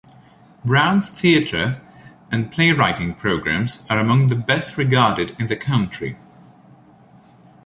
[0.65, 1.79] Brown's theatre
[2.31, 6.17] and playwriting programs are among the best-regarded in the country.